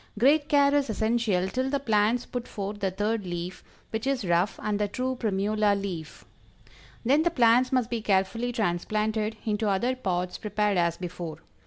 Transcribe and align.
Great 0.17 0.49
care 0.49 0.73
is 0.73 0.89
essential 0.89 1.47
till 1.47 1.69
the 1.69 1.79
plants 1.79 2.25
put 2.25 2.47
forth 2.47 2.79
the 2.79 2.89
third 2.89 3.23
leaf, 3.23 3.63
which 3.91 4.07
is 4.07 4.25
rough 4.25 4.59
and 4.63 4.79
the 4.79 4.87
true 4.87 5.15
primula 5.15 5.75
leaf. 5.79 6.25
Then 7.05 7.21
the 7.21 7.29
plants 7.29 7.71
must 7.71 7.91
be 7.91 8.01
carefully 8.01 8.51
transplanted 8.51 9.37
into 9.45 9.69
other 9.69 9.95
pots 9.95 10.39
prepared 10.39 10.79
as 10.79 10.97
before. 10.97 11.37